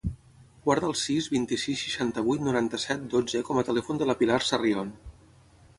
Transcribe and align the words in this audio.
Guarda 0.67 0.87
el 0.91 0.95
sis, 1.01 1.27
vint-i-sis, 1.33 1.83
seixanta-vuit, 1.83 2.41
noranta-set, 2.49 3.05
dotze 3.15 3.45
com 3.51 3.61
a 3.63 3.67
telèfon 3.69 4.01
de 4.03 4.09
la 4.13 4.19
Pilar 4.23 4.41
Sarrion. 4.49 4.91